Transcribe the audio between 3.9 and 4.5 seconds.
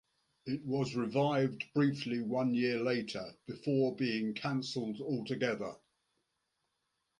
being